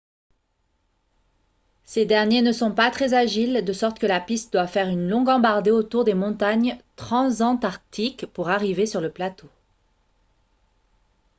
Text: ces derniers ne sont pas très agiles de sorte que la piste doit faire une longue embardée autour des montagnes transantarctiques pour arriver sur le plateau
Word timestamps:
ces 1.83 2.07
derniers 2.07 2.41
ne 2.41 2.51
sont 2.51 2.71
pas 2.71 2.89
très 2.89 3.13
agiles 3.13 3.63
de 3.63 3.71
sorte 3.71 3.99
que 3.99 4.07
la 4.07 4.19
piste 4.19 4.51
doit 4.53 4.65
faire 4.65 4.87
une 4.87 5.07
longue 5.07 5.29
embardée 5.29 5.69
autour 5.69 6.05
des 6.05 6.15
montagnes 6.15 6.79
transantarctiques 6.95 8.25
pour 8.33 8.49
arriver 8.49 8.87
sur 8.87 8.99
le 8.99 9.11
plateau 9.11 9.47